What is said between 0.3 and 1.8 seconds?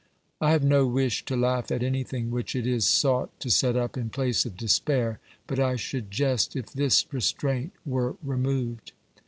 I have no wish to laugh